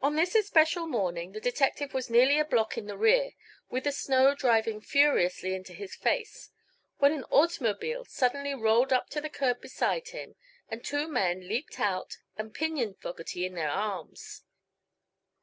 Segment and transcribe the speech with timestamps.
[0.00, 3.32] On this especial morning the detective was nearly a block in the rear,
[3.68, 6.48] with the snow driving furiously into his face,
[7.00, 10.36] when an automobile suddenly rolled up to the curb beside him
[10.70, 14.40] and two men leaped out and pinioned Fogerty in their arms.